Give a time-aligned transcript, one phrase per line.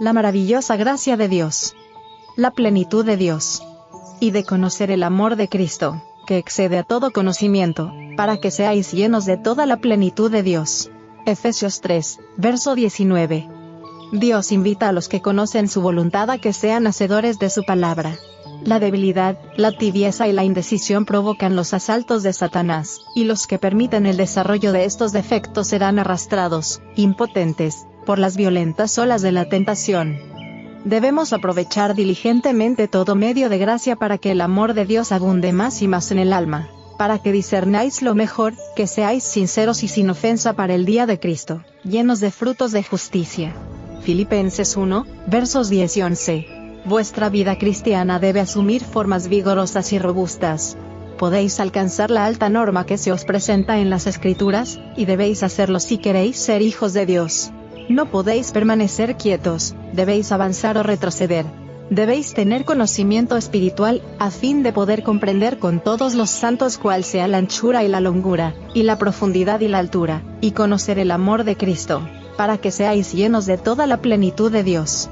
[0.00, 1.74] la maravillosa gracia de Dios,
[2.36, 3.62] la plenitud de Dios,
[4.20, 8.92] y de conocer el amor de Cristo, que excede a todo conocimiento, para que seáis
[8.92, 10.90] llenos de toda la plenitud de Dios.
[11.26, 13.48] Efesios 3, verso 19.
[14.12, 18.16] Dios invita a los que conocen su voluntad a que sean hacedores de su palabra.
[18.64, 23.58] La debilidad, la tibieza y la indecisión provocan los asaltos de Satanás, y los que
[23.58, 29.50] permiten el desarrollo de estos defectos serán arrastrados, impotentes, por las violentas olas de la
[29.50, 30.18] tentación.
[30.86, 35.82] Debemos aprovechar diligentemente todo medio de gracia para que el amor de Dios abunde más
[35.82, 40.08] y más en el alma, para que discernáis lo mejor, que seáis sinceros y sin
[40.08, 43.52] ofensa para el día de Cristo, llenos de frutos de justicia.
[44.00, 46.46] Filipenses 1, versos 10 y 11.
[46.86, 50.78] Vuestra vida cristiana debe asumir formas vigorosas y robustas.
[51.18, 55.78] Podéis alcanzar la alta norma que se os presenta en las Escrituras, y debéis hacerlo
[55.78, 57.52] si queréis ser hijos de Dios.
[57.88, 61.46] No podéis permanecer quietos, debéis avanzar o retroceder.
[61.88, 67.26] Debéis tener conocimiento espiritual, a fin de poder comprender con todos los santos cuál sea
[67.28, 71.44] la anchura y la longura, y la profundidad y la altura, y conocer el amor
[71.44, 75.08] de Cristo, para que seáis llenos de toda la plenitud de Dios.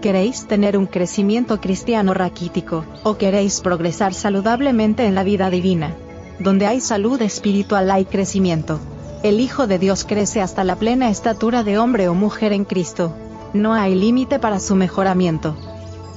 [0.00, 5.94] ¿Queréis tener un crecimiento cristiano raquítico, o queréis progresar saludablemente en la vida divina?
[6.38, 8.80] Donde hay salud espiritual hay crecimiento.
[9.26, 13.12] El Hijo de Dios crece hasta la plena estatura de hombre o mujer en Cristo.
[13.54, 15.56] No hay límite para su mejoramiento.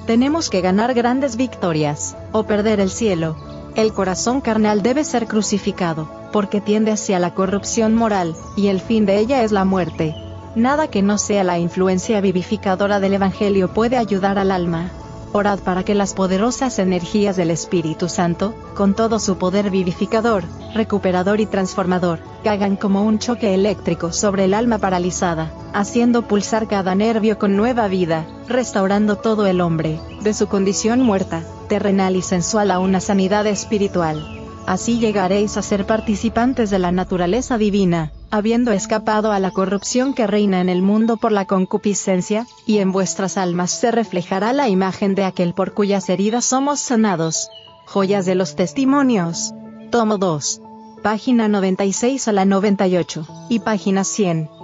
[0.05, 3.35] Tenemos que ganar grandes victorias, o perder el cielo.
[3.73, 9.07] El corazón carnal debe ser crucificado, porque tiende hacia la corrupción moral, y el fin
[9.07, 10.13] de ella es la muerte.
[10.53, 14.91] Nada que no sea la influencia vivificadora del Evangelio puede ayudar al alma.
[15.31, 21.39] Orad para que las poderosas energías del Espíritu Santo, con todo su poder vivificador, recuperador
[21.39, 27.37] y transformador, hagan como un choque eléctrico sobre el alma paralizada, haciendo pulsar cada nervio
[27.37, 32.79] con nueva vida, restaurando todo el hombre, de su condición muerta, terrenal y sensual a
[32.79, 34.25] una sanidad espiritual.
[34.65, 40.27] Así llegaréis a ser participantes de la naturaleza divina, habiendo escapado a la corrupción que
[40.27, 45.15] reina en el mundo por la concupiscencia, y en vuestras almas se reflejará la imagen
[45.15, 47.49] de aquel por cuyas heridas somos sanados.
[47.85, 49.53] Joyas de los Testimonios.
[49.91, 50.61] Tomo 2.
[51.01, 54.58] Página 96 a la 98, y página 100.